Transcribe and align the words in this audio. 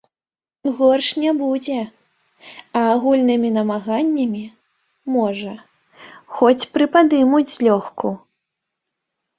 Горш 0.77 1.09
не 1.23 1.33
будзе, 1.41 1.75
а 2.81 2.83
агульнымі 2.93 3.49
намаганнямі, 3.59 4.43
можа, 5.19 5.53
хоць 6.39 6.59
прыпадымуць 6.79 7.49
злёгку. 7.57 8.07